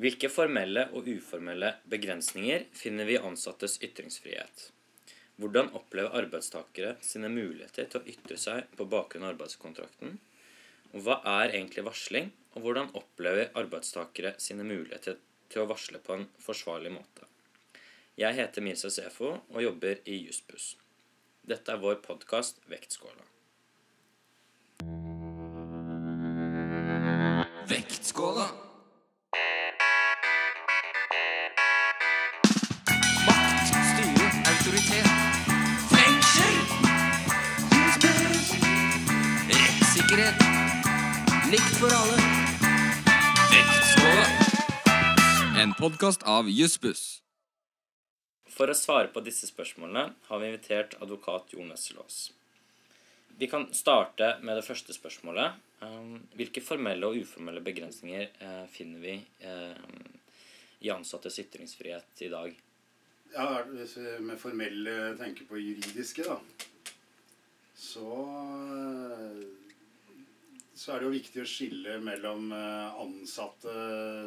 [0.00, 4.70] Hvilke formelle og uformelle begrensninger finner vi i ansattes ytringsfrihet?
[5.36, 10.14] Hvordan opplever arbeidstakere sine muligheter til å ytre seg på bakgrunn av arbeidskontrakten?
[10.94, 15.18] Og hva er egentlig varsling, og hvordan opplever arbeidstakere sine muligheter
[15.52, 17.28] til å varsle på en forsvarlig måte?
[18.16, 20.78] Jeg heter Mirza Sefo og jobber i Jussbuss.
[21.44, 23.28] Dette er vår podkast Vektskåla.
[27.68, 28.50] Vektskåla.
[40.10, 41.50] Rettssikkerhet.
[41.50, 42.16] Likt for alle.
[43.52, 44.24] Vektskåla.
[45.62, 47.22] En podkast av Jussbuss.
[48.50, 52.32] For å svare på disse spørsmålene har vi invitert advokat Jo Nesselås.
[53.38, 55.62] Vi kan starte med det første spørsmålet.
[55.78, 59.14] Um, Hvilke formelle og uformelle begrensninger eh, finner vi
[59.46, 59.78] eh,
[60.80, 62.58] i ansattes ytringsfrihet i dag?
[63.36, 66.40] Ja, Hvis vi med formelle tenker på juridiske, da,
[67.78, 68.10] så
[70.80, 73.72] så er det jo viktig å skille mellom eh, ansatte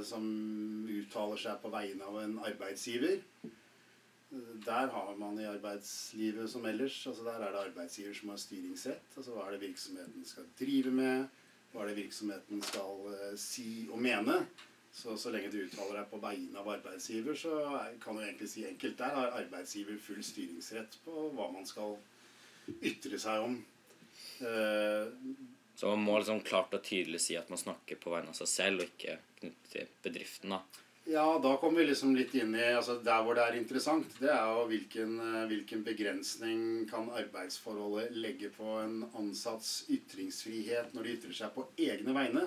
[0.05, 0.25] som
[0.85, 3.23] uttaler seg på vegne av en arbeidsgiver.
[4.65, 9.17] Der har man i arbeidslivet som ellers altså Der er det arbeidsgiver som har styringsrett.
[9.17, 11.25] altså Hva er det virksomheten skal drive med?
[11.71, 14.37] Hva er det virksomheten skal eh, si og mene?
[14.93, 17.55] Så, så lenge du uttaler deg på vegne av arbeidsgiver, så
[18.03, 21.97] kan du egentlig si enkelt der har arbeidsgiver full styringsrett på hva man skal
[22.85, 23.57] ytre seg om.
[25.75, 28.49] Så man må liksom klart og tydelig si at man snakker på vegne av seg
[28.51, 30.53] selv, og ikke knyttet til bedriften.
[30.53, 30.61] da.
[31.05, 34.29] Ja, da kommer vi liksom litt inn i altså Der hvor det er interessant, det
[34.31, 41.17] er jo hvilken, eh, hvilken begrensning kan arbeidsforholdet legge på en ansatts ytringsfrihet når de
[41.17, 42.45] ytrer seg på egne vegne.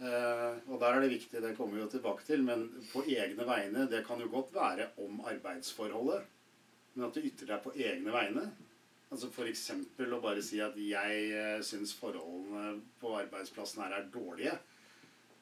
[0.00, 3.44] Eh, og der er det viktig, det kommer vi jo tilbake til, men på egne
[3.44, 6.24] vegne, det kan jo godt være om arbeidsforholdet.
[6.94, 8.46] Men at du ytrer deg på egne vegne.
[9.10, 9.64] Altså F.eks.
[10.06, 14.58] å bare si at 'jeg eh, syns forholdene på arbeidsplassen her er dårlige'.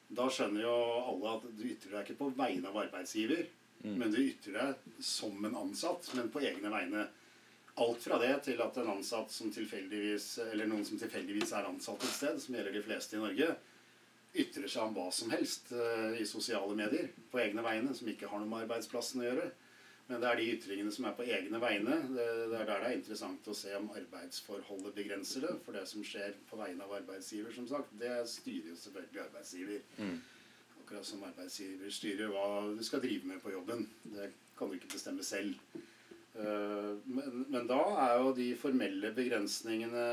[0.09, 0.73] Da skjønner jo
[1.11, 3.45] alle at du ytrer deg ikke på vegne av arbeidsgiver,
[3.83, 7.05] men du ytrer deg som en ansatt, men på egne vegne.
[7.79, 12.03] Alt fra det til at en ansatt som tilfeldigvis, eller noen som tilfeldigvis er ansatt
[12.03, 13.53] et sted, som gjelder de fleste i Norge,
[14.33, 18.27] ytrer seg om hva som helst eh, i sosiale medier på egne vegne, som ikke
[18.33, 19.47] har noe med arbeidsplassen å gjøre.
[20.09, 21.99] Men det er de ytringene som er på egne vegne.
[22.15, 25.51] Det, det er der det er interessant å se om arbeidsforholdet begrenser det.
[25.65, 29.83] For det som skjer på vegne av arbeidsgiver, som sagt, det styrer jo selvfølgelig arbeidsgiver.
[30.81, 33.85] Akkurat som arbeidsgiver styrer hva du skal drive med på jobben.
[34.15, 35.53] Det kan du ikke bestemme selv.
[36.33, 40.07] Eh, Men, men da er jo de formelle begrensningene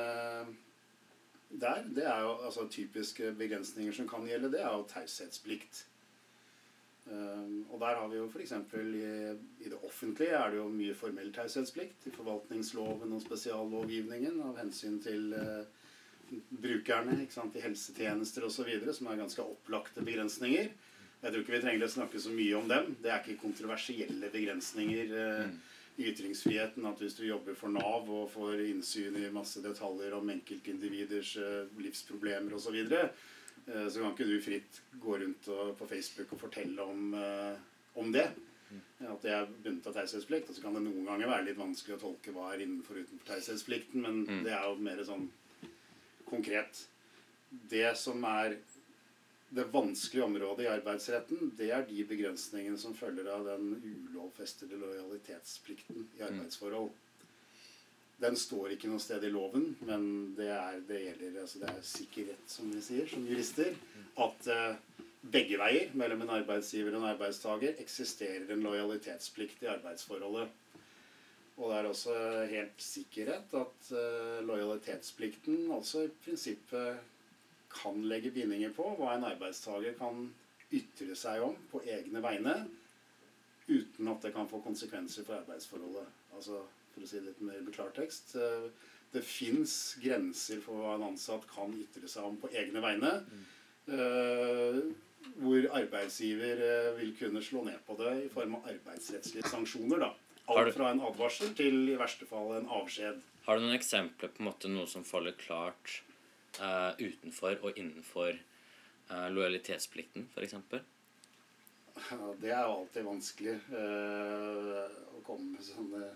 [1.57, 5.87] der, det er jo altså typiske begrensninger som kan gjelde, det er jo taushetsplikt.
[7.07, 8.53] Um, og der har vi jo f.eks.
[8.75, 9.11] I,
[9.63, 12.09] i det offentlige er det jo mye formell taushetsplikt.
[12.09, 15.63] I forvaltningsloven og spesiallovgivningen av hensyn til uh,
[16.51, 20.73] brukerne ikke sant, i helsetjenester osv., som er ganske opplagte begrensninger.
[21.23, 22.91] Jeg tror ikke vi trenger å snakke så mye om dem.
[23.03, 25.15] Det er ikke kontroversielle begrensninger
[25.97, 26.85] i ytringsfriheten.
[26.91, 31.81] At hvis du jobber for Nav og får innsyn i masse detaljer om enkeltindividers uh,
[31.81, 33.36] livsproblemer osv., så, videre, Eh,
[33.67, 37.57] så kan ikke du fritt gå rundt på Facebook og fortelle om, eh,
[37.99, 38.29] om det.
[39.07, 40.51] At det er bundet av taushetsplikt.
[40.51, 43.07] Og så kan det noen ganger være litt vanskelig å tolke hva er innenfor og
[43.07, 45.29] utenfor taushetsplikten, men det er jo mer sånn
[46.27, 46.87] konkret.
[47.71, 48.57] Det som er
[49.57, 56.09] det vanskelige området i arbeidsretten, det er de begrensningene som følger av den ulovfestede lojalitetsplikten
[56.19, 56.91] i arbeidsforhold.
[58.23, 60.05] Den står ikke noe sted i loven, men
[60.39, 63.75] det, er, det gjelder altså det er sikkerhet, som vi sier som jurister,
[64.25, 70.49] at eh, begge veier, mellom en arbeidsgiver og en arbeidstaker, eksisterer en lojalitetsplikt i arbeidsforholdet.
[71.57, 72.15] Og det er også
[72.53, 77.05] helt sikkerhet at eh, lojalitetsplikten altså i prinsippet
[77.77, 80.25] kan legge bindinger på hva en arbeidstaker kan
[80.75, 82.57] ytre seg om på egne vegne,
[83.69, 86.09] uten at det kan få konsekvenser for arbeidsforholdet.
[86.37, 86.63] Altså
[86.97, 88.35] for å si det litt mer med klartekst.
[88.41, 88.69] eh,
[89.13, 93.13] Det fins grenser for hva en ansatt kan ytre seg om på egne vegne.
[93.31, 93.45] Mm.
[95.37, 100.03] Hvor arbeidsgiver eh, vil kunne slå ned på det i form av arbeidsrettslige sanksjoner.
[100.03, 100.11] da.
[100.49, 103.23] Alt fra en advarsel til i verste fall en avskjed.
[103.47, 106.01] Har du noen eksempler på en måte noe som faller klart
[106.59, 108.35] uh, utenfor og innenfor
[109.11, 110.55] uh, lojalitetsplikten, f.eks.?
[112.41, 116.11] Det er jo alltid vanskelig eh, å komme med sånne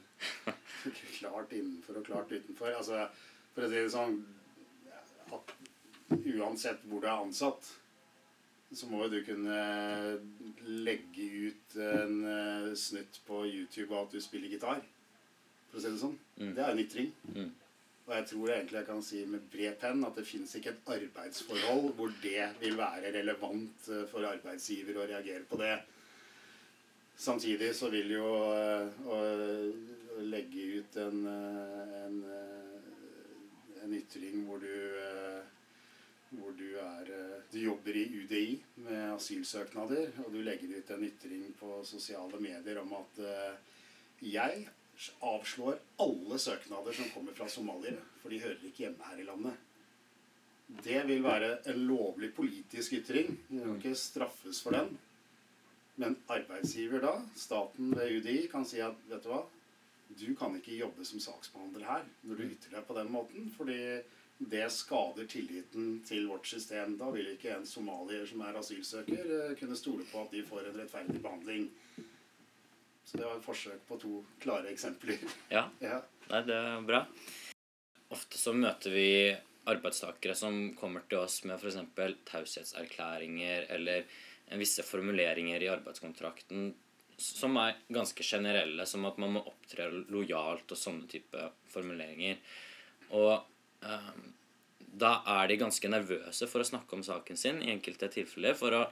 [1.18, 2.74] klart innenfor og klart utenfor.
[2.76, 3.06] Altså,
[3.54, 4.20] for å si det sånn
[5.34, 5.54] at
[6.10, 7.68] Uansett hvor du er ansatt,
[8.74, 9.58] så må jo du kunne
[10.86, 14.82] legge ut en eh, snutt på YouTube av at du spiller gitar.
[15.70, 16.16] For å si det sånn.
[16.38, 16.52] Mm.
[16.56, 17.12] Det er en ytring.
[17.30, 17.50] Mm.
[18.10, 20.88] Og jeg tror egentlig jeg kan si med bred penn at det fins ikke et
[20.96, 25.76] arbeidsforhold hvor det vil være relevant eh, for arbeidsgiver å reagere på det.
[27.20, 29.20] Samtidig så vil jo eh, å,
[30.18, 35.40] å legge ut en, eh, en, eh, en ytring hvor du eh,
[36.30, 38.58] hvor du er eh, Du jobber i UDI
[38.88, 43.56] med asylsøknader, og du legger ut en ytring på sosiale medier om at eh,
[44.34, 44.66] jeg
[45.24, 49.66] avslår alle søknader som kommer fra somaliere, for de hører ikke hjemme her i landet.
[50.84, 53.32] Det vil være en lovlig politisk ytring.
[53.48, 54.92] Du kan ikke straffes for den.
[56.00, 59.42] Men arbeidsgiver da, staten ved UDI, kan si at vet du hva,
[60.20, 63.80] du kan ikke jobbe som saksbehandler her når du ytrer deg på den måten, fordi
[64.40, 66.96] det skader tilliten til vårt system.
[66.98, 70.70] Da vil ikke en somalier som er asylsøker, eh, kunne stole på at de får
[70.70, 71.68] en rettferdig behandling.
[73.04, 75.18] Så det var et forsøk på to klare eksempler.
[75.50, 76.00] Ja, Ja.
[76.30, 77.04] nei, det er bra.
[78.14, 79.06] Ofte så møter vi
[79.70, 81.76] arbeidstakere som kommer til oss med f.eks.
[82.30, 84.04] taushetserklæringer eller
[84.58, 86.72] visse formuleringer i arbeidskontrakten
[87.20, 92.38] som er ganske generelle, som at man må opptre lojalt og sånne type formuleringer.
[93.12, 93.34] Og
[93.84, 94.12] eh,
[95.04, 98.72] da er de ganske nervøse for å snakke om saken sin i enkelte tilfeller, for
[98.72, 98.82] å,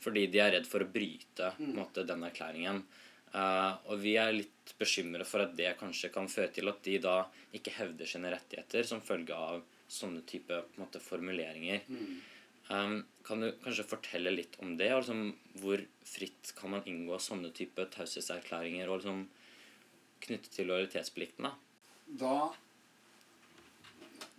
[0.00, 2.84] fordi de er redd for å bryte en måte, den erklæringen.
[3.32, 6.98] Eh, og vi er litt bekymra for at det kanskje kan føre til at de
[7.00, 7.16] da
[7.56, 9.62] ikke hevder sine rettigheter som følge av
[9.92, 11.84] sånne type måte, formuleringer.
[12.72, 14.88] Um, kan du kanskje fortelle litt om det?
[14.94, 19.26] liksom, hvor fritt kan man inngå sånne type taushetserklæringer og liksom,
[20.24, 21.48] knyttet til lojalitetsplikten?
[21.48, 21.54] da?
[22.22, 22.36] Da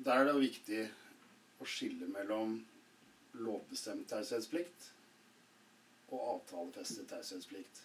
[0.04, 0.81] Der er det jo viktig
[1.62, 2.57] å skille mellom
[3.38, 4.89] lovbestemt taushetsplikt
[6.13, 7.84] og avtalefestet taushetsplikt.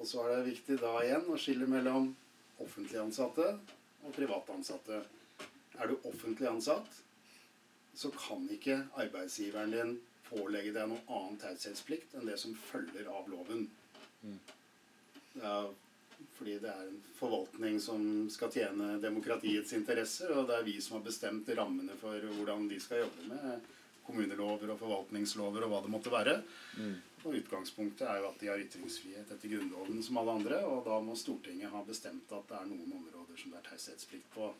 [0.00, 2.08] Og så er det viktig da igjen å skille mellom
[2.64, 3.52] offentlig ansatte
[4.00, 5.02] og private ansatte.
[5.76, 6.88] Er du offentlig ansatt,
[7.94, 9.92] så kan ikke arbeidsgiveren din
[10.30, 13.66] pålegge deg noen annen taushetsplikt enn det som følger av loven.
[15.40, 15.68] Ja,
[16.36, 20.98] fordi det er en forvaltning som skal tjene demokratiets interesser, og det er vi som
[20.98, 23.68] har bestemt rammene for hvordan de skal jobbe med
[24.10, 26.36] kommunelover og forvaltningslover og hva det måtte være.
[27.20, 30.98] Og utgangspunktet er jo at de har ytringsfrihet etter Grunnloven som alle andre, og da
[31.04, 34.52] må Stortinget ha bestemt at det er noen områder som det er taushetsplikt på.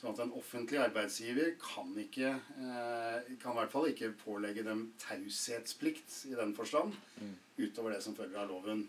[0.00, 4.86] Sånn at en offentlig arbeidsgiver kan ikke eh, kan i hvert fall ikke pålegge dem
[5.02, 6.96] taushetsplikt i den forstand,
[7.60, 8.86] utover det som følger av loven.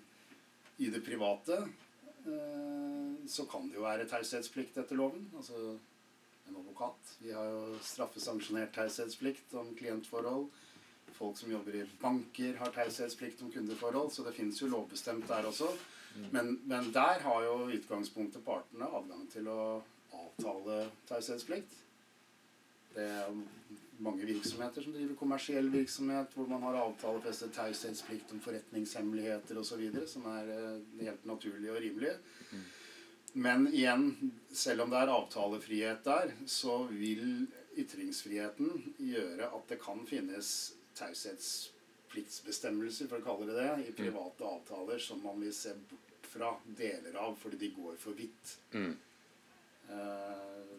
[0.79, 5.27] I det private eh, så kan det jo være taushetsplikt etter loven.
[5.35, 5.75] Altså
[6.51, 7.15] en advokat.
[7.19, 10.49] Vi har jo straffesanksjonert taushetsplikt om klientforhold.
[11.15, 14.11] Folk som jobber i banker, har taushetsplikt om kundeforhold.
[14.11, 15.69] Så det fins jo lovbestemt der også.
[16.31, 19.61] Men, men der har jo utgangspunktet partene adgang til å
[20.11, 21.77] avtale taushetsplikt.
[22.91, 23.31] Det er
[24.03, 30.27] mange virksomheter som driver kommersiell virksomhet, hvor man har avtalefestet taushetsplikt om forretningshemmeligheter osv., som
[30.33, 32.15] er eh, helt naturlig og rimelig.
[33.33, 37.47] Men igjen, selv om det er avtalefrihet der, så vil
[37.79, 44.99] ytringsfriheten gjøre at det kan finnes taushetspliktsbestemmelser, for å kalle det det, i private avtaler
[44.99, 48.59] som man vil se bort fra deler av fordi de går for vidt.
[48.75, 48.97] Mm.
[49.91, 50.73] Uh,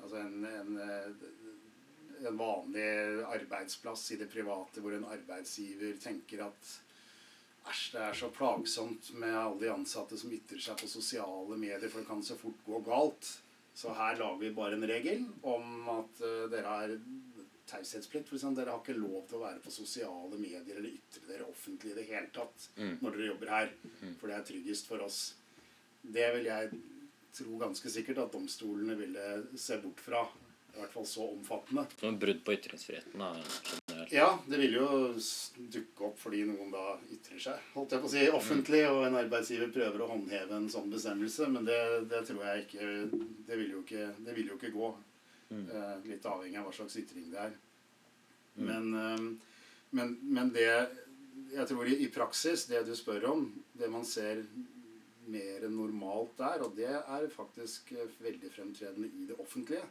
[0.00, 1.08] altså en, en, eh,
[2.28, 2.88] en vanlig
[3.28, 6.60] arbeidsplass i det private hvor en arbeidsgiver tenker at
[7.64, 11.88] Æsj, det er så plagsomt med alle de ansatte som ytrer seg på sosiale medier,
[11.88, 13.30] for det kan så fort gå galt.
[13.74, 16.92] Så her lager vi bare en regel om at eh, dere har
[17.66, 18.28] taushetsplikt.
[18.54, 21.98] Dere har ikke lov til å være på sosiale medier eller ytre dere offentlig i
[22.02, 22.98] det hele tatt Mm.
[23.00, 23.72] når dere jobber her.
[24.20, 25.34] For det er tryggest for oss.
[26.04, 26.70] Det vil jeg
[27.34, 29.24] tro ganske sikkert at domstolene ville
[29.58, 30.26] se bort fra.
[30.74, 31.86] I hvert fall så omfattende.
[32.02, 33.18] Et brudd på ytringsfriheten.
[33.18, 33.32] da,
[34.10, 34.12] generelt.
[34.12, 34.88] Ja, det vil jo
[35.74, 39.18] dukke opp fordi noen da ytrer seg holdt jeg på å si, offentlig, og en
[39.22, 41.80] arbeidsgiver prøver å håndheve en sånn bestemmelse, men det,
[42.10, 42.90] det tror jeg ikke
[43.48, 44.92] Det vil jo ikke, det vil jo ikke gå.
[45.54, 47.56] Eh, litt avhengig av hva slags ytring det er.
[48.54, 49.26] Men, eh,
[49.94, 50.68] men, men det
[51.54, 53.44] Jeg tror i, i praksis, det du spør om,
[53.78, 54.42] det man ser
[55.30, 59.84] mer enn normalt der, og det er faktisk eh, veldig fremtredende i det offentlige,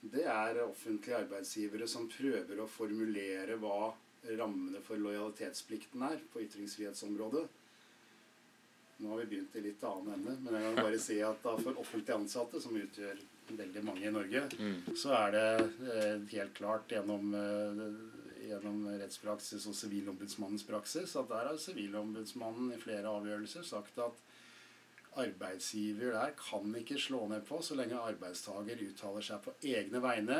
[0.00, 3.92] det er offentlige arbeidsgivere som prøver å formulere hva
[4.38, 7.46] rammene for lojalitetsplikten er på ytringsfrihetsområdet.
[8.96, 11.80] Nå har vi begynt i litt annen ende, men jeg kan bare si at for
[11.82, 13.18] offentlig ansatte, som utgjør
[13.56, 14.46] veldig mange i Norge,
[14.96, 15.48] så er det
[15.92, 17.82] eh, helt klart gjennom eh,
[18.46, 24.20] gjennom rettspraksis og Sivilombudsmannens praksis at der har Sivilombudsmannen i flere avgjørelser sagt at
[25.16, 30.38] arbeidsgiver der kan ikke slå ned på så lenge arbeidstaker uttaler seg på egne vegne,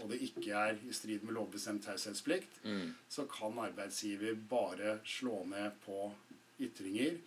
[0.00, 2.94] og det ikke er i strid med lovbestemt taushetsplikt, Mm.
[3.08, 6.12] så kan arbeidsgiver bare slå ned på
[6.60, 7.18] ytringer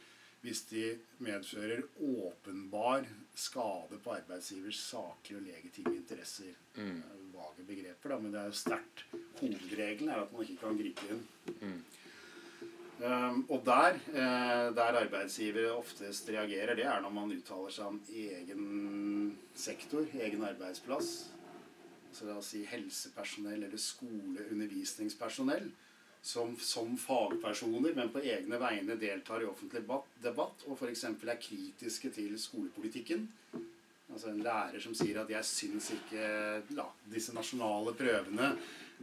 [0.46, 6.54] hvis de medfører åpenbar skade på arbeidsgivers saklige og legitime interesser.
[6.78, 7.02] Mm.
[7.34, 9.06] Vage begreper, da, men det er jo sterkt.
[9.40, 11.24] Hovedregelen er at man ikke kan gripe inn.
[11.62, 11.80] Mm.
[12.96, 17.98] Um, og der, eh, der arbeidsgivere oftest reagerer, det er når man uttaler seg om
[18.08, 21.10] egen sektor, egen arbeidsplass.
[22.16, 25.68] Så la oss si helsepersonell eller skoleundervisningspersonell
[26.24, 29.84] som, som fagpersoner, men på egne vegne deltar i offentlig
[30.24, 31.04] debatt og f.eks.
[31.12, 33.28] er kritiske til skolepolitikken.
[34.16, 36.26] Altså en lærer som sier at 'jeg syns ikke
[36.78, 38.54] ja, disse nasjonale prøvene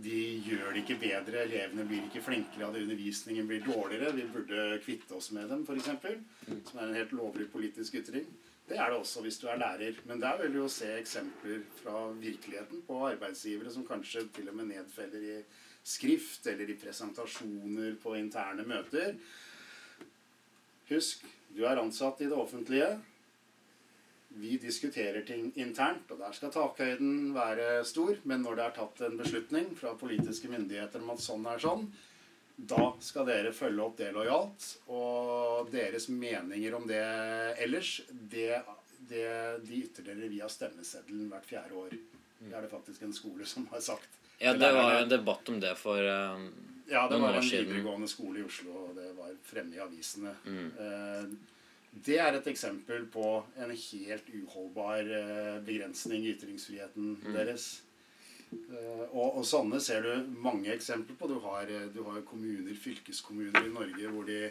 [0.00, 4.24] de gjør det ikke bedre, elevene blir ikke flinkere av det, undervisningen blir dårligere, vi
[4.32, 5.90] burde kvitte oss med dem', f.eks.
[6.70, 8.24] Som er en helt lovlig politisk ytring.
[8.68, 10.00] Det er det også hvis du er lærer.
[10.08, 14.56] Men der vil du jo se eksempler fra virkeligheten på arbeidsgivere som kanskje til og
[14.56, 15.38] med nedfeller i
[15.84, 19.16] skrift eller i presentasjoner på interne møter.
[20.88, 21.26] Husk,
[21.56, 22.94] du er ansatt i det offentlige.
[24.40, 28.16] Vi diskuterer ting internt, og der skal takhøyden være stor.
[28.28, 31.86] Men når det er tatt en beslutning fra politiske myndigheter om at sånn er sånn,
[32.56, 34.66] da skal dere følge opp det lojalt.
[34.92, 37.02] Og deres meninger om det
[37.62, 38.62] ellers, det,
[39.10, 39.28] det,
[39.66, 41.96] de ytrer dere via stemmeseddelen hvert fjerde år.
[42.42, 44.20] Det er det faktisk en skole som har sagt.
[44.42, 46.48] Ja, det var jo en debatt om det for um,
[46.90, 47.68] Ja, det noen var en siden.
[47.68, 50.32] videregående skole i Oslo, og det var fremme i avisene.
[50.44, 50.70] Mm.
[50.82, 51.51] Eh,
[51.92, 57.32] Det er et eksempel på en helt uholdbar eh, begrensning i ytringsfriheten Mm.
[57.36, 57.82] deres.
[58.52, 61.28] Eh, Og, og sånne ser du mange eksempler på.
[61.28, 64.50] Du har, eh, du har kommuner, fylkeskommuner i Norge hvor de,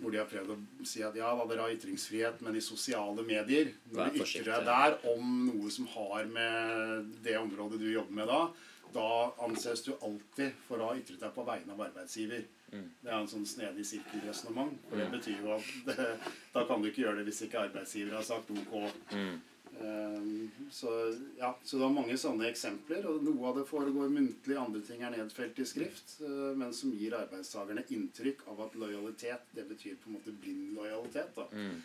[0.00, 3.22] hvor de har prøvd å si at ja, da dere har ytringsfrihet, men i sosiale
[3.22, 8.12] medier Når du ytrer deg der om noe som har med det området du jobber
[8.22, 8.46] med da,
[8.94, 9.06] da
[9.44, 12.44] anses du alltid for å ha ytret deg på vegne av arbeidsgiver.
[12.72, 12.90] Mm.
[13.02, 14.76] Det er en sånn snedig sirkelresonnement.
[14.88, 16.10] For det betyr jo at det,
[16.54, 18.76] da kan du ikke gjøre det hvis ikke arbeidsgiver har sagt ok.
[19.12, 19.40] Mm.
[19.72, 20.90] Um, så,
[21.38, 23.08] ja, så det er mange sånne eksempler.
[23.08, 26.18] Og noe av det foregår muntlig, andre ting er nedfelt i skrift.
[26.24, 30.72] uh, men som gir arbeidstakerne inntrykk av at lojalitet det betyr på en måte blind
[30.78, 31.34] lojalitet.
[31.36, 31.48] da.
[31.52, 31.82] Mm.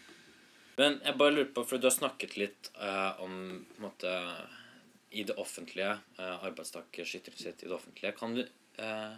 [0.77, 3.33] Men jeg bare lurer på, for du har snakket litt eh, om
[3.65, 4.11] på en måte,
[5.09, 8.11] i det offentlige, eh, arbeidstakers ytringsrett i det offentlige.
[8.19, 9.15] Kan du eh,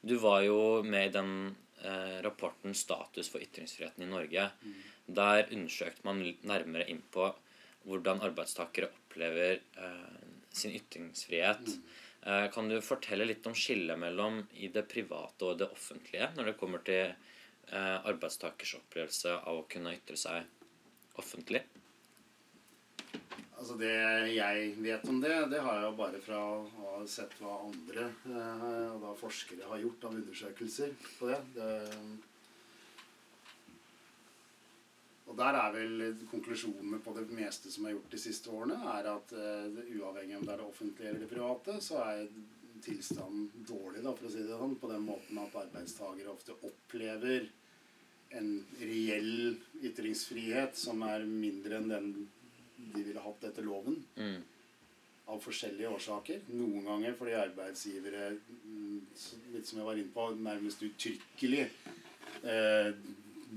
[0.00, 1.32] Du var jo med i den
[1.82, 4.50] eh, rapporten 'Status for ytringsfriheten i Norge'.
[5.06, 7.30] Der undersøkte man litt nærmere inn på
[7.86, 11.76] hvordan arbeidstakere opplever eh, sin ytringsfrihet.
[12.26, 16.50] Eh, kan du fortelle litt om skillet mellom i det private og det offentlige når
[16.50, 21.62] det kommer til eh, arbeidstakers opplevelse av å kunne ytre seg offentlig?
[23.56, 23.92] Altså Det
[24.34, 28.10] jeg vet om det, det har jeg jo bare fra å ha sett hva andre,
[28.28, 31.38] eh, og da forskere, har gjort av undersøkelser på det.
[31.56, 31.70] det
[35.26, 39.08] og der er vel konklusjonene på det meste som er gjort de siste årene, er
[39.10, 42.28] at eh, uavhengig om det er det offentlige eller det private, så er
[42.84, 47.48] tilstanden dårlig, da, for å si det sånn, på den måten at arbeidstakere ofte opplever
[48.36, 52.08] en reell ytringsfrihet som er mindre enn den
[52.94, 53.98] de ville hatt etter loven.
[54.16, 54.40] Mm.
[55.26, 56.42] Av forskjellige årsaker.
[56.54, 58.28] Noen ganger fordi arbeidsgivere,
[58.62, 58.98] mm,
[59.54, 62.90] litt som jeg var inne på, nærmest uttrykkelig eh,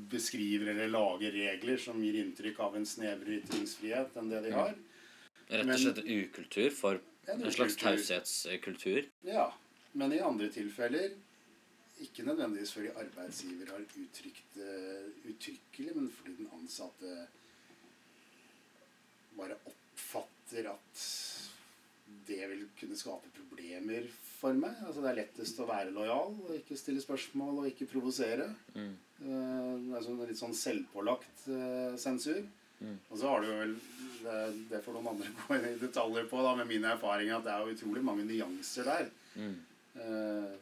[0.09, 4.75] beskriver eller lager regler som gir inntrykk av en snevrere ytringsfrihet enn det de har.
[5.49, 9.09] Rett og slett men, ukultur for En en slags taushetskultur.
[9.27, 9.51] Ja,
[9.93, 11.11] men i andre tilfeller
[12.01, 14.73] ikke nødvendigvis fordi arbeidsgiver har uttrykt det
[15.29, 17.27] uttrykkelig, men fordi den ansatte
[19.39, 21.03] bare oppfatter at
[22.29, 24.05] det vil kunne skape problemer
[24.39, 24.77] for meg.
[24.85, 28.47] Altså Det er lettest å være lojal og ikke stille spørsmål og ikke provosere.
[28.75, 28.93] Mm.
[29.19, 32.39] Det er sånn litt sånn selvpålagt eh, sensur.
[32.79, 32.95] Mm.
[33.09, 33.73] Og så har du vel
[34.23, 34.37] det,
[34.71, 37.65] det får noen andre gå i detaljer på, da, med min erfaring at det er
[37.65, 39.09] jo utrolig mange nyanser der.
[39.35, 39.57] Mm.
[39.99, 40.57] Eh,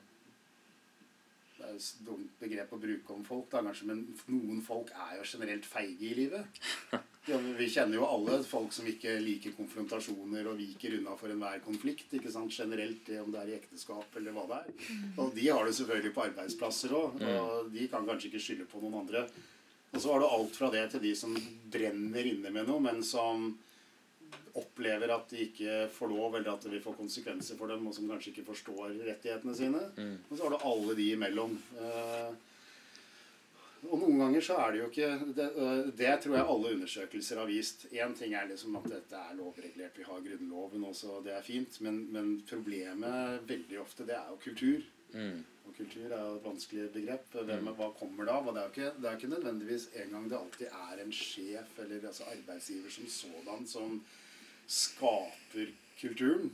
[1.58, 4.92] Det er jo et dumt begrep å bruke om folk, da, kanskje, men noen folk
[4.94, 6.60] er jo generelt feige i livet.
[7.28, 11.60] Ja, vi kjenner jo alle folk som ikke liker konfrontasjoner og viker unna for enhver
[11.66, 12.14] konflikt.
[12.16, 14.90] ikke sant, Generelt, om det er i ekteskap eller hva det er.
[15.20, 18.80] Og de har det selvfølgelig på arbeidsplasser òg, og de kan kanskje ikke skylde på
[18.84, 19.26] noen andre.
[19.92, 21.36] Og så har du alt fra det til de som
[21.72, 23.50] brenner inne med noe, men som
[24.58, 27.96] opplever at de ikke får lov, eller at det vil få konsekvenser for dem, og
[27.96, 29.84] som kanskje ikke forstår rettighetene sine.
[30.00, 30.16] Mm.
[30.30, 31.60] Og så har du alle de imellom.
[31.78, 32.32] Eh,
[33.92, 37.42] og noen ganger så er det jo ikke Det, øh, det tror jeg alle undersøkelser
[37.42, 37.88] har vist.
[37.92, 41.82] Én ting er liksom at dette er lovregulert, vi har Grunnloven også, det er fint.
[41.82, 44.86] Men, men problemet veldig ofte, det er jo kultur.
[45.14, 45.44] Mm.
[45.68, 47.34] Og kultur er jo et vanskelig begrep.
[47.50, 48.38] Hvem, hva kommer da?
[48.40, 51.12] Og det er jo ikke, det er ikke nødvendigvis en gang det alltid er en
[51.14, 54.00] sjef eller altså arbeidsgiver som sådan som
[54.68, 56.52] skaper kulturen.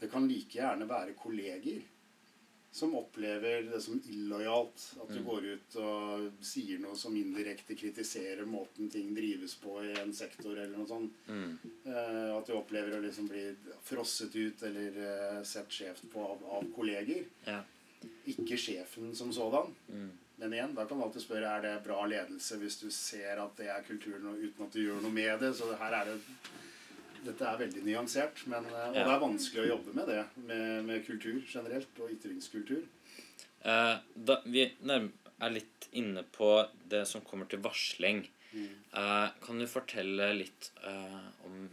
[0.00, 1.80] Det kan like gjerne være kolleger
[2.70, 4.96] som opplever det som illojalt.
[5.02, 9.94] At du går ut og sier noe som indirekte kritiserer måten ting drives på i
[10.02, 11.24] en sektor, eller noe sånt.
[11.28, 11.56] Mm.
[11.84, 13.48] Eh, at du opplever å liksom bli
[13.88, 17.26] frosset ut eller eh, sett skjevt på av, av kolleger.
[17.48, 17.62] Ja.
[18.30, 19.74] Ikke sjefen som sådan.
[19.88, 20.10] Mm.
[20.38, 23.56] Men igjen, da kan du alltid spørre er det bra ledelse hvis du ser at
[23.58, 25.50] det er kulturen, uten at du gjør noe med det.
[25.58, 26.20] Så her er det
[27.28, 30.22] dette er veldig nyansert, men, eh, og det er vanskelig å jobbe med det.
[30.48, 32.84] Med, med kultur generelt, og ytringskultur.
[33.62, 36.52] Eh, da, vi er litt inne på
[36.90, 38.24] det som kommer til varsling.
[38.58, 41.68] Eh, kan du fortelle litt eh, om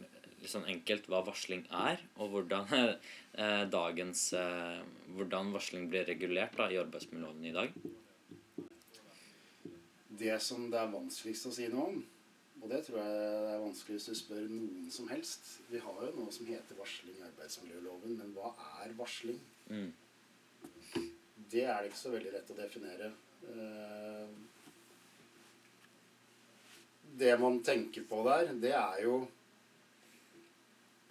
[0.45, 2.69] litt sånn enkelt hva varsling er, og hvordan
[3.41, 4.81] eh, dagens eh,
[5.15, 7.77] Hvordan varsling blir regulert da, i arbeidsmiljøloven i dag?
[10.19, 12.01] Det som det er vanskeligst å si noe om,
[12.65, 15.99] og det tror jeg det er vanskelig hvis du spør noen som helst Vi har
[16.01, 18.49] jo noe som heter varsling i arbeidsmiljøloven, men hva
[18.81, 19.37] er varsling?
[19.69, 19.91] Mm.
[21.53, 23.11] Det er det ikke så veldig lett å definere.
[23.53, 24.35] Eh,
[27.15, 29.19] Det man tenker på der, det er jo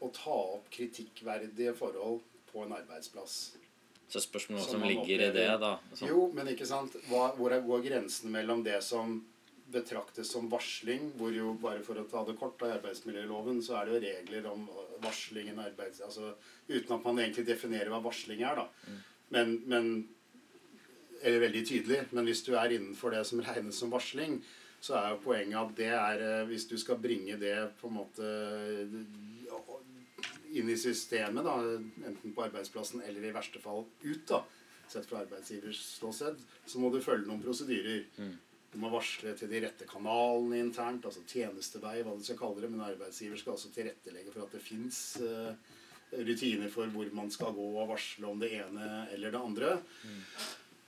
[0.04, 2.18] å ta opp kritikkverdige forhold
[2.50, 3.36] på en arbeidsplass.
[4.10, 7.30] Så spørsmålet Som som ligger ligger i det, da sånn, Jo, men ikke sant Hva,
[7.38, 9.22] Hvor går grensen mellom det som
[9.72, 13.86] betraktes som varsling, hvor jo bare for å ta det kort av arbeidsmiljøloven, så er
[13.88, 14.66] det jo regler om
[15.04, 16.02] varslingen arbeids...
[16.04, 16.34] Altså
[16.68, 18.98] uten at man egentlig definerer hva varsling er, da.
[19.34, 19.88] Men, men
[21.24, 22.02] Eller veldig tydelig.
[22.12, 24.42] Men hvis du er innenfor det som regnes som varsling,
[24.84, 27.96] så er jo poenget at det er eh, Hvis du skal bringe det på en
[28.02, 28.32] måte
[30.54, 31.54] inn i systemet, da,
[32.06, 34.44] enten på arbeidsplassen eller i verste fall ut, da,
[34.86, 38.04] sett fra arbeidsgivers ståsted, så må du følge noen prosedyrer.
[38.74, 42.72] Du må varsle til de rette kanalene internt, altså tjenestevei, hva du skal kalle det.
[42.74, 44.98] Men arbeidsgiver skal også tilrettelegge for at det fins
[46.14, 49.70] rutiner for hvor man skal gå og varsle om det ene eller det andre.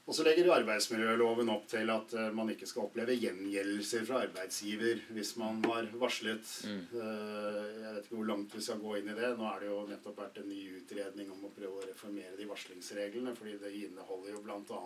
[0.07, 5.01] Og så legger arbeidsmiljøloven opp til at eh, man ikke skal oppleve gjengjeldelser fra arbeidsgiver
[5.17, 6.47] hvis man har varslet.
[6.63, 9.33] Eh, Jeg vet ikke hvor langt vi skal gå inn i det.
[9.41, 12.47] Nå er det jo nettopp vært en ny utredning om å prøve å reformere de
[12.53, 14.85] varslingsreglene, fordi det inneholder jo bl.a.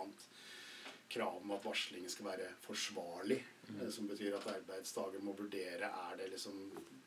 [1.11, 3.41] krav om at varsling skal være forsvarlig.
[3.67, 3.83] Mm.
[3.91, 6.57] Som betyr at arbeidsdager må vurdere er det liksom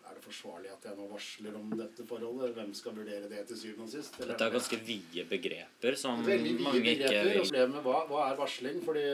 [0.04, 2.52] er det forsvarlig at jeg nå varsler om dette forholdet.
[2.56, 4.18] Hvem skal vurdere det til syvende og sist?
[4.20, 7.30] Eller Dette er ganske vide begreper som Veldig vide mange begreper.
[7.30, 8.82] ikke problemet hva, hva er varsling?
[8.84, 9.04] Fordi,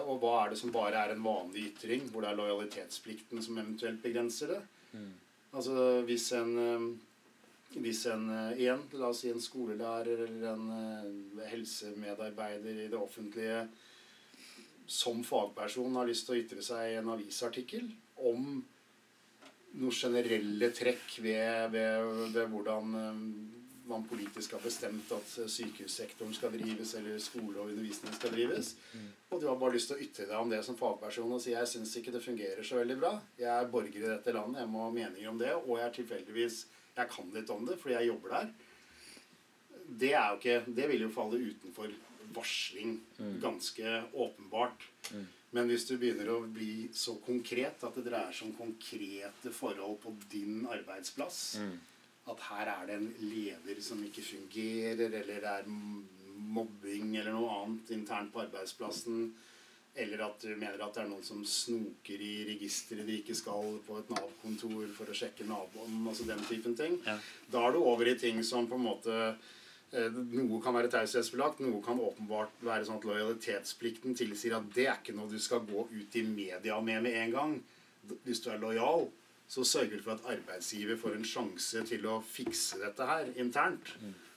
[0.00, 2.08] og hva er det som bare er en vanlig ytring?
[2.08, 4.62] Hvor det er lojalitetsplikten som eventuelt begrenser det?
[5.54, 6.86] Altså hvis en eh,
[7.74, 12.98] hvis en eh, en, la oss si en skolelærer eller en eh, helsemedarbeider i det
[12.98, 13.64] offentlige
[14.86, 17.88] som fagperson har lyst til å ytre seg i en avisartikkel
[18.30, 18.62] om
[19.74, 23.22] noen generelle trekk ved, ved, ved hvordan eh,
[23.88, 28.74] man politisk har bestemt at sykehussektoren skal drives, eller skole og undervisning skal drives.
[29.28, 31.52] Og du har bare lyst til å ytre deg om det som fagperson og si
[31.52, 33.12] jeg syns ikke det fungerer så veldig bra.
[33.40, 35.98] Jeg er borger i dette landet, jeg må ha meninger om det, og jeg er
[35.98, 36.62] tilfeldigvis
[36.94, 38.50] jeg kan litt om det fordi jeg jobber der.
[39.84, 41.92] Det, er jo ikke, det vil jo falle utenfor
[42.36, 42.98] varsling
[43.42, 44.88] ganske åpenbart.
[45.54, 50.00] Men hvis du begynner å bli så konkret at det dreier seg om konkrete forhold
[50.02, 51.60] på din arbeidsplass
[52.26, 55.66] At her er det en leder som ikke fungerer, eller det er
[56.54, 59.34] mobbing eller noe annet internt på arbeidsplassen.
[59.94, 63.76] Eller at du mener at det er noen som snoker i registeret de ikke skal
[63.86, 66.00] på et Nav-kontor for å sjekke naboen.
[66.08, 66.96] altså den typen ting.
[67.06, 67.18] Ja.
[67.52, 69.36] Da er du over i ting som på en måte
[69.94, 74.96] Noe kan være taushetsbelagt, noe kan åpenbart være sånn at lojalitetsplikten tilsier at det er
[74.98, 77.52] ikke noe du skal gå ut i media med med en gang.
[78.24, 79.06] Hvis du er lojal,
[79.48, 83.94] så sørger du for at arbeidsgiver får en sjanse til å fikse dette her internt.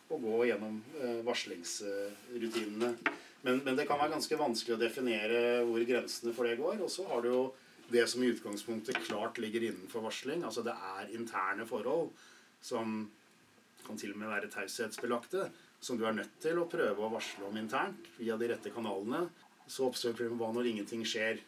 [0.08, 2.92] Og gå gjennom eh, varslingsrutinene.
[3.44, 6.80] Men, men det kan være ganske vanskelig å definere hvor grensene for det går.
[6.86, 7.42] Og så har du jo
[7.92, 10.46] det som i utgangspunktet klart ligger innenfor varsling.
[10.48, 12.12] Altså det er interne forhold
[12.64, 13.06] som
[13.88, 15.48] kan til og med være taushetsbelagte,
[15.80, 19.28] som du er nødt til å prøve å varsle om internt via de rette kanalene.
[19.68, 21.42] Så oppstår problemet hva når ingenting skjer?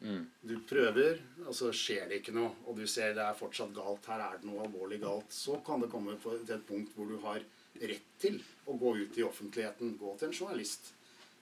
[0.00, 0.26] Mm.
[0.46, 4.06] Du prøver, og så skjer det ikke noe, og du ser det er fortsatt galt,
[4.06, 7.16] her er det noe alvorlig galt, så kan det komme til et punkt hvor du
[7.24, 7.42] har
[7.78, 9.96] rett til å gå ut i offentligheten.
[9.98, 10.92] Gå til en journalist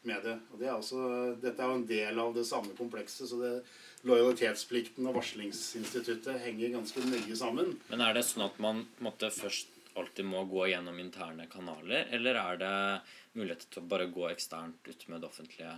[0.06, 0.36] med det.
[0.52, 1.02] Og det er også,
[1.42, 3.52] dette er jo en del av det samme komplekset, så det,
[4.06, 7.72] lojalitetsplikten og varslingsinstituttet henger ganske nøye sammen.
[7.90, 12.38] Men er det sånn at man måtte først alltid må gå gjennom interne kanaler, eller
[12.40, 12.72] er det
[13.36, 15.76] mulighet til å bare gå eksternt ut med det offentlige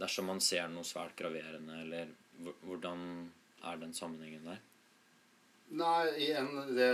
[0.00, 2.12] dersom man ser noe svært graverende, eller
[2.66, 3.02] hvordan
[3.68, 4.62] er den sammenhengen der?
[5.72, 6.88] Nei, igjen, det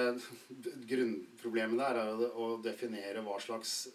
[0.90, 3.88] grunnproblemet der er jo å definere hva slags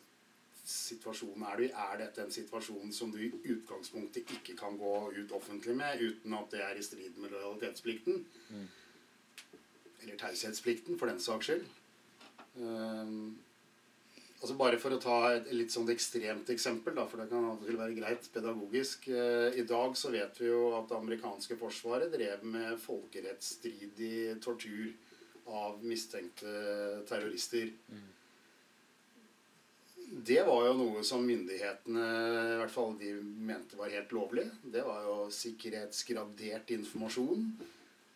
[0.68, 1.70] situasjon er du i.
[1.72, 6.36] Er dette en situasjon som du i utgangspunktet ikke kan gå ut offentlig med uten
[6.36, 8.26] at det er i strid med lojalitetsplikten?
[10.04, 11.68] Eller taushetsplikten, for den saks skyld.
[12.62, 13.34] Ehm,
[14.42, 17.96] altså Bare for å ta et litt sånn ekstremt eksempel, da, for det kan være
[17.98, 19.08] greit pedagogisk.
[19.10, 24.92] Uh, I dag så vet vi jo at det amerikanske forsvaret drev med folkerettsstridig tortur
[25.48, 26.52] av mistenkte
[27.10, 27.72] terrorister.
[30.14, 32.04] Det var jo noe som myndighetene,
[32.54, 34.46] i hvert fall de mente var helt lovlig.
[34.62, 37.48] Det var jo sikkerhetsgradert informasjon.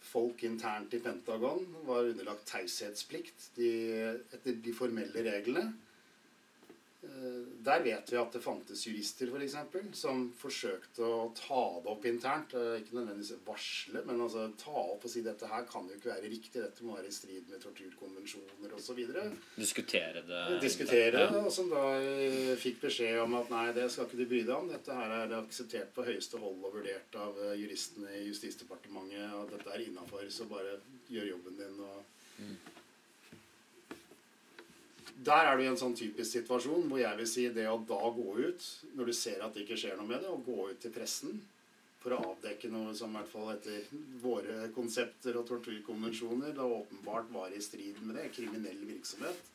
[0.07, 5.73] Folk internt i Pentagon var underlagt taushetsplikt etter de formelle reglene.
[7.17, 11.89] Eh, Der vet vi at det fantes jurister for eksempel, som forsøkte å ta det
[11.91, 12.53] opp internt.
[12.53, 16.11] eh, Ikke nødvendigvis varsle, men altså ta opp og si dette her kan jo ikke
[16.13, 16.61] være riktig.
[16.61, 19.01] Dette må være i strid med torturkonvensjoner osv.
[19.57, 20.43] Diskutere det?
[20.61, 21.41] Diskutere det, Ja.
[21.41, 24.55] og som da eh, fikk beskjed om at nei, det skal ikke du bry deg
[24.55, 24.67] om.
[24.69, 29.33] Dette her er akseptert på høyeste hold og vurdert av juristene i Justisdepartementet.
[29.33, 30.77] Og dette er innafor, så bare
[31.09, 32.03] gjør jobben din og
[35.25, 37.99] Der er du i en sånn typisk situasjon hvor jeg vil si det å da
[38.13, 40.81] gå ut, når du ser at det ikke skjer noe med det, og gå ut
[40.83, 41.39] til pressen
[41.97, 43.87] for å avdekke noe som i hvert fall etter
[44.21, 49.49] våre konsepter og torturkonvensjoner da åpenbart var i strid med det, kriminell virksomhet,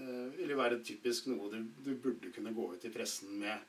[0.00, 3.68] eh, vil jo være typisk noe du, du burde kunne gå ut i pressen med.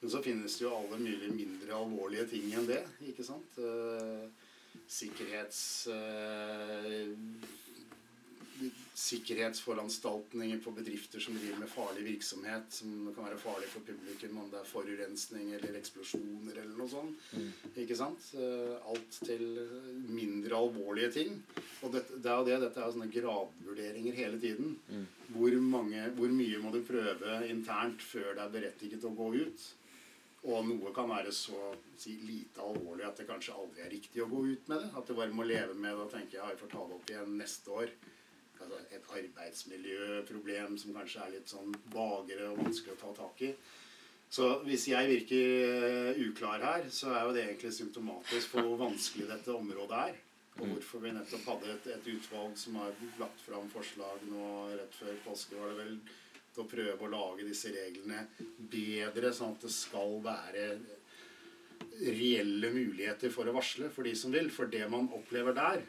[0.00, 3.58] Men så finnes det jo alle mulige mindre alvorlige ting enn det, ikke sant?
[3.58, 4.28] Eh,
[4.86, 5.62] sikkerhets...
[5.90, 7.16] Eh,
[8.98, 14.50] sikkerhetsforanstaltninger på bedrifter som driver med farlig virksomhet, som kan være farlig for publikum, om
[14.52, 17.28] det er forurensning eller eksplosjoner eller noe sånt.
[17.78, 18.30] Ikke sant?
[18.34, 19.44] Eh, Alt til
[20.08, 21.40] mindre alvorlige ting.
[21.82, 24.76] Og det, det er jo det, dette er jo sånne gradvurderinger hele tiden.
[25.34, 29.68] Hvor, mange, hvor mye må du prøve internt før det er berettiget å gå ut?
[30.48, 34.28] Og noe kan være så si, lite alvorlig at det kanskje aldri er riktig å
[34.30, 34.90] gå ut med det.
[34.96, 37.10] At du bare må leve med det og tenke ja, jeg får ta det opp
[37.10, 37.90] igjen neste år.
[38.58, 43.52] Altså et arbeidsmiljøproblem som kanskje er litt sånn vagere og vanskelig å ta tak i.
[44.28, 45.68] Så hvis jeg virker
[46.12, 50.18] eh, uklar her, så er jo det egentlig symptomatisk for hvor vanskelig dette området er.
[50.58, 54.96] Og hvorfor vi nettopp hadde et, et utvalg som har lagt fram forslag nå rett
[54.98, 55.98] før påske, var det vel,
[56.52, 58.24] til å prøve å lage disse reglene
[58.58, 60.64] bedre, sånn at det skal være
[61.98, 64.50] reelle muligheter for å varsle for de som vil.
[64.52, 65.86] For det man opplever der,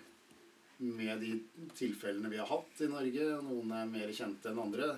[0.79, 1.33] med de
[1.75, 4.93] tilfellene vi har hatt i Norge, noen er mer kjente enn andre,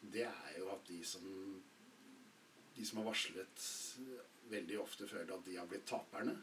[0.00, 1.24] det er jo at de som,
[2.76, 3.70] de som har varslet,
[4.50, 6.36] veldig ofte føler at de har blitt taperne.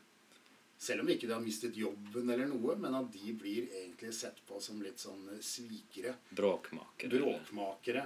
[0.84, 4.42] Selv om ikke de har mistet jobben eller noe, men at de blir egentlig sett
[4.48, 6.18] på som litt sånn svikere.
[6.36, 7.14] Bråkmakere.
[7.14, 8.04] Bråkmakere.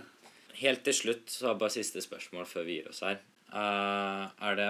[0.60, 3.18] Helt til slutt så har bare siste spørsmål før vi gir oss her.
[3.50, 4.70] Uh, er det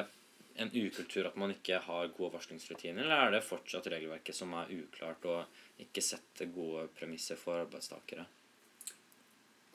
[0.62, 4.72] en ukultur at man ikke har gode varslingsrutiner, eller er det fortsatt regelverket som er
[4.78, 8.26] uklart og ikke setter gode premisser for arbeidstakere?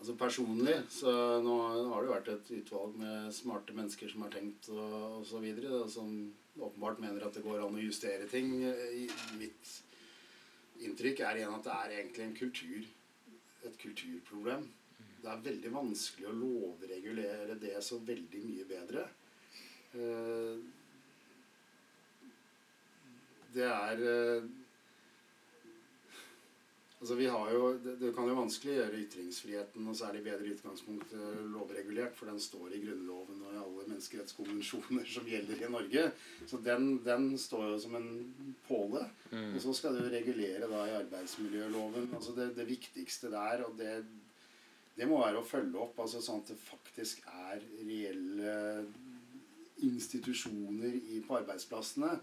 [0.02, 1.12] Altså Personlig så
[1.44, 5.84] nå har det jo vært et utvalg med smarte mennesker som har tenkt og, videre,
[5.90, 6.10] som
[6.58, 8.50] åpenbart mener at det går an å justere ting.
[9.38, 9.76] Mitt
[10.82, 12.90] inntrykk er igjen at det er egentlig en kultur,
[13.62, 14.66] et kulturproblem.
[15.22, 19.06] Det er veldig vanskelig å lovregulere det så veldig mye bedre.
[19.94, 20.62] Eh,
[23.52, 24.44] Det er eh,
[27.02, 30.92] Altså vi har jo, det, det kan jo vanskelig gjøre ytringsfriheten og særlig bedre utgangspunkt
[31.02, 36.04] utgangspunktet lovregulert, for den står i Grunnloven og i alle menneskerettskonvensjoner som gjelder i Norge.
[36.46, 39.02] Så den, den står jo som en påle.
[39.32, 42.10] Og så skal det jo regulere da i arbeidsmiljøloven.
[42.14, 44.04] Altså det, det viktigste der, og det,
[44.96, 48.86] det må være å følge opp altså sånn at det faktisk er reelle
[49.82, 52.14] institusjoner i, på arbeidsplassene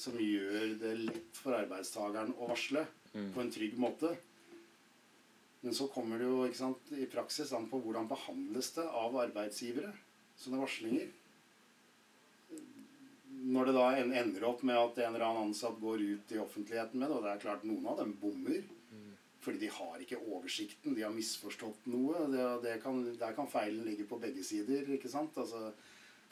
[0.00, 4.14] som gjør det lett for arbeidstakeren å varsle på en trygg måte.
[5.60, 9.92] Men så kommer det jo sant, i praksis an på hvordan behandles det av arbeidsgivere.
[10.40, 11.10] Sånne varslinger.
[13.40, 13.84] når det da
[14.20, 17.22] ender opp med at en eller annen ansatt går ut i offentligheten med det, og
[17.24, 18.60] det er klart noen av dem bommer
[19.40, 22.26] fordi de har ikke oversikten, de har misforstått noe.
[22.28, 24.84] Det, det kan, der kan feilen ligge på begge sider.
[24.92, 25.36] ikke sant?
[25.40, 25.70] Altså,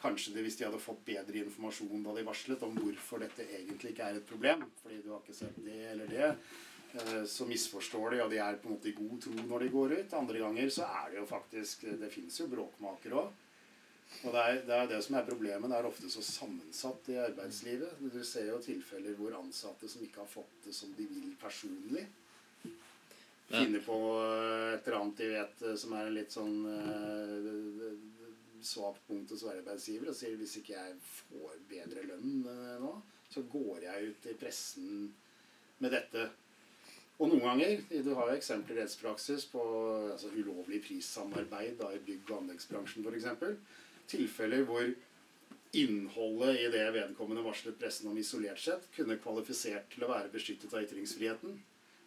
[0.02, 3.94] kanskje det, hvis de hadde fått bedre informasjon da de varslet om hvorfor dette egentlig
[3.94, 6.30] ikke er et problem, fordi du har ikke sett det eller det,
[6.94, 9.74] eh, så misforstår de, og de er på en måte i god tro når de
[9.74, 10.16] går ut.
[10.20, 13.44] Andre ganger så er det jo faktisk Det fins jo bråkmakere òg.
[14.24, 15.68] Og det er, det er det som er problemet.
[15.68, 17.98] Det er ofte så sammensatt i arbeidslivet.
[18.00, 22.06] Du ser jo tilfeller hvor ansatte som ikke har fått det som de vil personlig,
[23.48, 26.56] finner på eh, et eller annet de vet eh, som er litt sånn
[28.64, 32.92] svakt punkt hos arbeidsgiver, og sier hvis ikke jeg får bedre lønn eh, nå,
[33.28, 34.92] så går jeg ut i pressen
[35.82, 36.28] med dette.
[37.18, 39.62] Og noen ganger, du har jo eksempler i rettspraksis på
[40.12, 43.26] altså, ulovlig prissamarbeid da, i bygg- og anleggsbransjen f.eks.
[44.08, 44.86] Tilfeller hvor
[45.76, 50.72] innholdet i det vedkommende varslet pressen om isolert sett, kunne kvalifisert til å være beskyttet
[50.72, 51.58] av ytringsfriheten.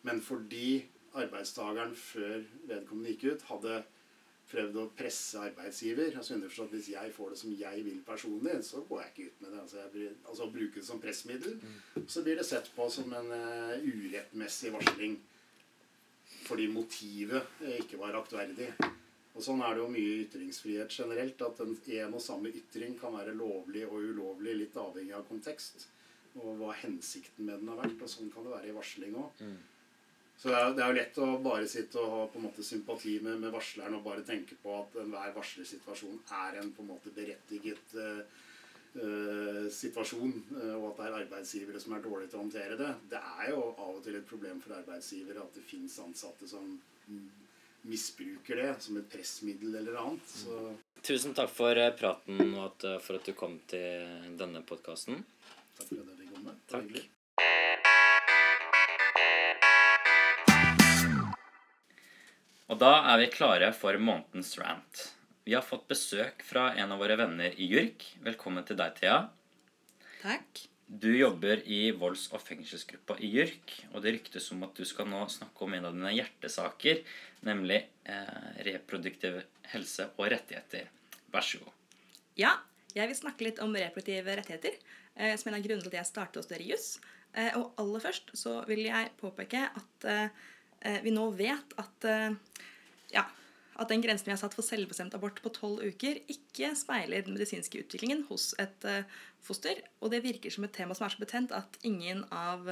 [0.08, 0.82] Men fordi
[1.20, 3.82] arbeidstakeren før vedkommende gikk ut, hadde
[4.52, 8.84] prøvd å presse arbeidsgiver altså underforstått Hvis jeg får det som jeg vil personlig, så
[8.90, 9.60] går jeg ikke ut med det.
[9.64, 11.60] Altså, jeg altså Å bruke det som pressmiddel,
[12.08, 15.20] så blir det sett på som en uh, urettmessig varsling
[16.42, 18.72] fordi motivet eh, ikke var aktverdig.
[19.32, 21.42] Og Sånn er det jo mye i ytringsfrihet generelt.
[21.46, 25.86] At en, en og samme ytring kan være lovlig og ulovlig, litt avhengig av kontekst.
[26.42, 28.02] Og hva hensikten med den har vært.
[28.02, 29.46] Og sånn kan det være i varsling òg.
[30.42, 32.64] Så det er, det er jo lett å bare sitte og ha på en måte
[32.66, 36.90] sympati med, med varsleren og bare tenke på at enhver varslersituasjon er en på en
[36.90, 38.24] måte berettiget uh,
[38.96, 42.90] uh, situasjon, uh, og at det er arbeidsgivere som er dårlige til å håndtere det.
[43.14, 46.74] Det er jo av og til et problem for arbeidsgivere at det fins ansatte som
[47.86, 50.38] misbruker det som et pressmiddel eller annet.
[50.42, 50.74] Så
[51.06, 55.22] Tusen takk for praten og at, for at du kom til denne podkasten.
[55.78, 56.62] takk for at jeg fikk komme.
[56.74, 57.01] Takk.
[62.82, 65.02] Da er vi klare for månedens rant.
[65.46, 68.06] Vi har fått besøk fra en av våre venner i JURK.
[68.26, 69.17] Velkommen til deg, Thea.
[70.24, 70.63] Takk.
[70.89, 75.08] Du jobber i volds- og fengselsgruppa i JURK, og det ryktes om at du skal
[75.12, 77.04] nå snakke om en av dine hjertesaker,
[77.46, 77.78] nemlig
[78.10, 79.38] eh, reproduktiv
[79.76, 80.89] helse og rettigheter.
[81.32, 81.78] Vær så god.
[82.41, 82.56] Ja,
[82.98, 84.82] jeg vil snakke litt om reproduktive rettigheter,
[85.15, 86.96] eh, som en av grunnene til at jeg startet å studere juss.
[87.38, 90.44] Eh, og aller først så vil jeg påpeke at eh,
[90.82, 92.34] eh, vi nå vet at eh,
[93.82, 97.36] at den grensen vi har satt for selvbestemt abort på tolv uker, ikke speiler den
[97.36, 99.08] medisinske utviklingen hos et eh,
[99.44, 99.82] foster.
[100.02, 102.70] Og det virker som et tema som er så betent at ingen av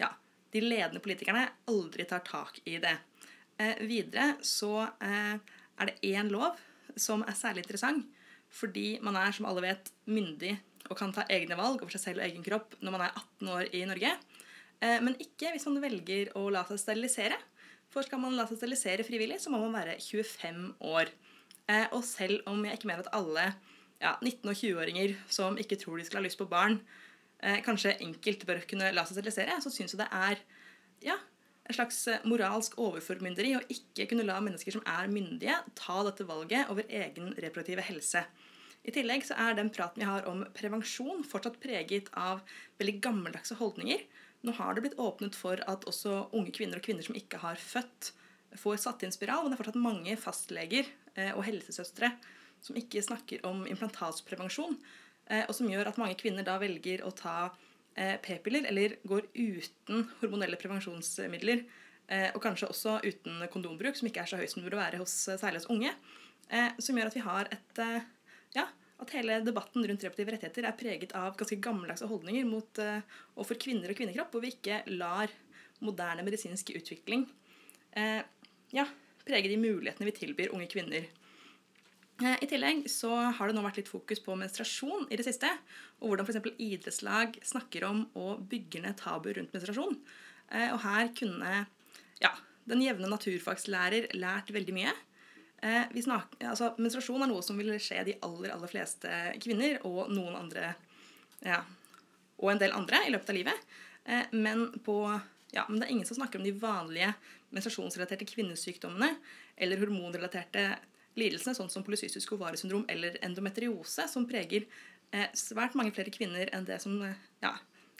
[0.00, 0.12] ja,
[0.54, 2.96] de ledende politikerne aldri tar tak i det.
[3.58, 6.58] Eh, videre så eh, er det én lov
[6.98, 8.06] som er særlig interessant,
[8.48, 10.56] fordi man er, som alle vet, myndig
[10.88, 13.50] og kan ta egne valg over seg selv og egen kropp når man er 18
[13.54, 14.12] år i Norge.
[14.80, 17.38] Eh, men ikke hvis man velger å la seg sterilisere.
[17.92, 21.12] For skal man la seg sterilisere frivillig, så må man være 25 år.
[21.68, 23.46] Eh, og selv om jeg ikke mener at alle
[24.00, 26.78] ja, 19- og 20-åringer som ikke tror de skal ha lyst på barn,
[27.42, 30.44] eh, kanskje enkelt bør kunne la seg sterilisere, så syns jeg det er
[31.10, 31.16] ja,
[31.68, 36.28] en slags eh, moralsk overformynderi å ikke kunne la mennesker som er myndige, ta dette
[36.28, 38.24] valget over egen reproduktive helse.
[38.88, 42.40] I tillegg så er den praten vi har om prevensjon, fortsatt preget av
[42.80, 44.04] veldig gammeldagse holdninger.
[44.46, 47.58] Nå har det blitt åpnet for at også unge kvinner og kvinner som ikke har
[47.58, 48.12] født,
[48.58, 50.86] får satt inn spiral, men det er fortsatt mange fastleger
[51.18, 52.12] eh, og helsesøstre
[52.64, 54.78] som ikke snakker om implantatsprevensjon,
[55.30, 57.50] eh, og som gjør at mange kvinner da velger å ta
[57.98, 61.66] eh, p-piller eller går uten hormonelle prevensjonsmidler,
[62.08, 65.12] og kanskje også uten kondombruk, som ikke er så høy som det burde være hos
[65.28, 65.90] særlig hos unge,
[66.80, 67.80] som gjør at vi har et
[68.56, 68.64] ja,
[68.98, 73.04] at hele debatten rundt reproduktive rettigheter er preget av ganske gammeldagse holdninger mot, eh,
[73.36, 75.30] og for kvinner og kvinnekropp, hvor vi ikke lar
[75.84, 77.28] moderne medisinsk utvikling
[77.94, 78.22] eh,
[78.74, 78.84] ja,
[79.26, 81.06] prege de mulighetene vi tilbyr unge kvinner.
[82.18, 85.50] Eh, I tillegg så har det nå vært litt fokus på menstruasjon i det siste,
[86.02, 86.58] og hvordan f.eks.
[86.58, 89.98] idrettslag snakker om og bygger ned tabu rundt menstruasjon.
[90.50, 91.52] Eh, Og her kunne
[92.22, 92.32] ja,
[92.68, 94.94] den jevne naturfagslærer lært veldig mye.
[95.62, 99.10] Eh, vi snak, altså, menstruasjon er noe som vil skje de aller, aller fleste
[99.42, 100.70] kvinner og noen andre
[101.42, 101.58] ja,
[102.38, 103.64] og en del andre i løpet av livet.
[104.04, 105.00] Eh, men, på,
[105.54, 107.10] ja, men det er ingen som snakker om de vanlige
[107.54, 109.10] menstruasjonsrelaterte kvinnesykdommene
[109.58, 110.68] eller hormonrelaterte
[111.18, 114.68] lidelsene, sånn som polycystisk ovariesyndrom eller endometriose, som preger
[115.10, 117.00] eh, svært mange flere kvinner enn det, som,
[117.42, 117.54] ja,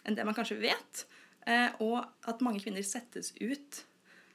[0.04, 1.04] enn det man kanskje vet.
[1.48, 3.82] Eh, og at mange kvinner settes ut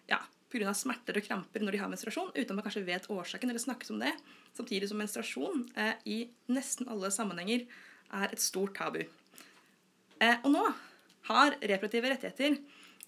[0.09, 0.19] ja,
[0.53, 0.73] pga.
[0.77, 3.91] smerter og kramper når de har menstruasjon, uten at man kanskje vet årsaken eller snakkes
[3.93, 4.13] om det.
[4.55, 6.19] Samtidig som menstruasjon eh, i
[6.53, 7.65] nesten alle sammenhenger
[8.13, 9.01] er et stort tabu.
[10.21, 10.63] Eh, og nå
[11.29, 12.57] har reproduktive rettigheter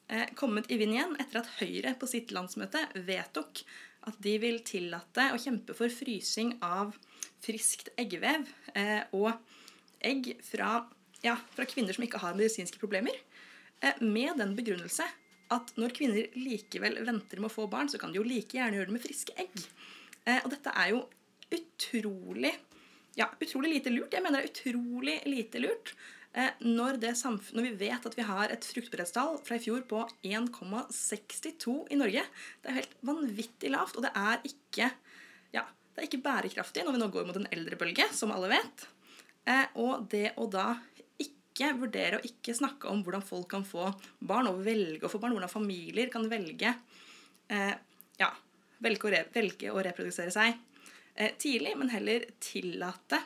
[0.07, 3.63] eh, kommet i vind igjen etter at Høyre på sitt landsmøte vedtok
[4.05, 6.93] at de vil tillate å kjempe for frysing av
[7.45, 8.45] friskt eggvev
[8.77, 9.31] eh, og
[10.05, 10.85] egg fra,
[11.25, 13.17] ja, fra kvinner som ikke har medisinske problemer,
[13.81, 15.07] eh, med den begrunnelse
[15.53, 18.79] at når kvinner likevel venter med å få barn, så kan de jo like gjerne
[18.79, 19.65] gjøre det med friske egg.
[20.25, 21.03] Eh, og dette er jo
[21.53, 22.53] utrolig
[23.15, 24.13] ja, utrolig lite lurt.
[24.13, 25.93] Jeg mener det er utrolig lite lurt
[26.35, 31.77] eh, når, når, vi vet at vi har et fruktbarhetstall fra i fjor på 1,62
[31.95, 32.25] i Norge.
[32.61, 34.89] Det er helt vanvittig lavt, og det er ikke,
[35.55, 38.87] ja, det er ikke bærekraftig når vi nå går mot en eldrebølge, som alle vet.
[39.47, 40.73] Eh, og det å da
[41.55, 43.87] ikke vurdere å ikke snakke om hvordan folk kan få
[44.19, 46.75] barn, og velge å få barn, hvordan familier kan velge,
[47.47, 47.75] eh,
[48.19, 48.31] ja,
[48.83, 50.59] velge, å, re velge å reprodusere seg
[51.15, 53.21] Eh, tidlig, men heller tillate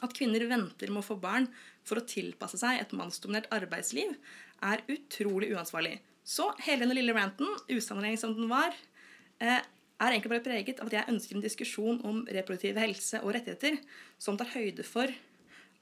[0.00, 1.44] at kvinner venter med å få barn
[1.84, 4.14] for å tilpasse seg et mannsdominert arbeidsliv,
[4.64, 5.98] er utrolig uansvarlig.
[6.24, 8.72] Så hele denne lille ranten, usammenhengende som den var,
[9.40, 9.60] eh,
[10.00, 13.78] er egentlig bare preget av at jeg ønsker en diskusjon om reproduktiv helse og rettigheter
[14.18, 15.12] som tar høyde for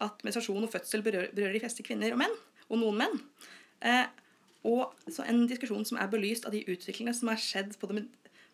[0.05, 2.37] at menstruasjon og fødsel berører, berører de fleste kvinner og menn,
[2.69, 3.19] og noen menn.
[3.85, 4.07] Eh,
[4.65, 8.07] og så en diskusjon som er belyst av de utviklingene som har skjedd på det,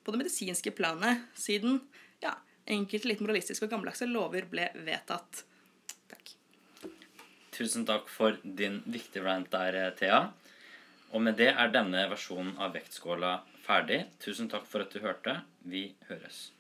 [0.03, 1.79] på det medisinske planet siden
[2.25, 2.35] ja,
[2.71, 5.45] enkelte litt moralistiske og gammeldagse lover ble vedtatt.
[6.11, 6.35] Takk.
[7.55, 10.25] Tusen takk for din viktige rant der, Thea.
[11.11, 14.05] Og med det er denne versjonen av Vektskåla ferdig.
[14.23, 15.41] Tusen takk for at du hørte.
[15.67, 16.51] Vi høres.